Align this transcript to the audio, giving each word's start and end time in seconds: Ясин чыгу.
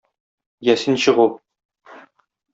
Ясин 0.71 0.95
чыгу. 1.03 1.27